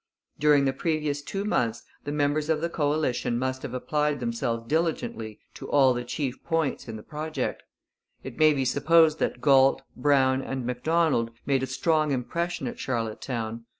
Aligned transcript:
During 0.39 0.65
the 0.65 0.73
previous 0.73 1.21
two 1.21 1.45
months 1.45 1.83
the 2.05 2.11
members 2.11 2.49
of 2.49 2.59
the 2.59 2.71
coalition 2.71 3.37
must 3.37 3.61
have 3.61 3.75
applied 3.75 4.19
themselves 4.19 4.67
diligently 4.67 5.37
to 5.53 5.69
all 5.69 5.93
the 5.93 6.03
chief 6.03 6.43
points 6.43 6.87
in 6.87 6.95
the 6.95 7.03
project. 7.03 7.61
It 8.23 8.39
may 8.39 8.51
be 8.53 8.65
supposed 8.65 9.19
that 9.19 9.41
Galt, 9.41 9.83
Brown, 9.95 10.41
and 10.41 10.65
Macdonald 10.65 11.29
made 11.45 11.61
a 11.61 11.67
strong 11.67 12.09
impression 12.11 12.65
at 12.65 12.79
Charlottetown. 12.79 13.65